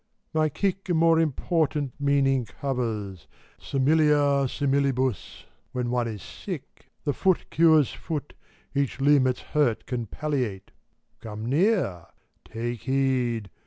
My 0.33 0.49
kick 0.49 0.89
a 0.89 0.95
more 0.95 1.19
important 1.19 1.93
meaning 1.99 2.45
covers: 2.45 3.27
Similia 3.59 4.47
similibus, 4.49 5.43
when 5.73 5.91
one 5.91 6.07
is 6.07 6.23
sick. 6.23 6.87
The 7.03 7.13
foot 7.13 7.51
cures 7.51 7.93
foot, 7.93 8.33
each 8.73 8.99
limb 8.99 9.27
its 9.27 9.41
hurt 9.41 9.85
can 9.85 10.07
palliate; 10.07 10.71
Gome 11.19 11.45
near! 11.45 12.07
Take 12.45 12.81
heed! 12.81 13.51